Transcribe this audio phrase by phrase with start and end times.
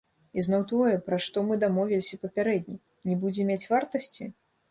[0.43, 2.77] Ізноў тое, пра што мы дамовіліся папярэдне,
[3.09, 4.23] не будзе мець вартасці?